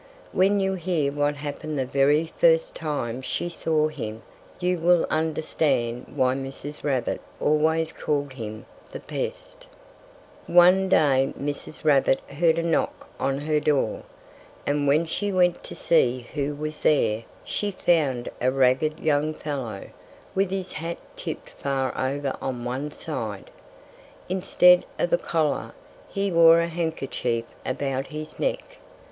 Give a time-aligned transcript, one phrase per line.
[0.31, 4.23] When you hear what happened the very first time she saw him
[4.59, 6.83] you will understand why Mrs.
[6.83, 9.67] Rabbit always called him "the Pest."
[10.47, 11.85] One day Mrs.
[11.85, 14.01] Rabbit heard a knock on her door.
[14.65, 19.89] And when she went to see who was there, she found a ragged young fellow,
[20.33, 23.51] with his hat tipped far over on one side.
[24.27, 25.75] Instead of a collar,
[26.09, 28.77] he wore a handkerchief about his neck.